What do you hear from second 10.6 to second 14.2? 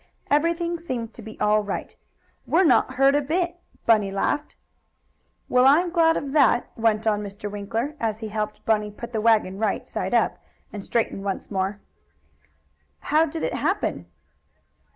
and straight once more. "How did it happen?"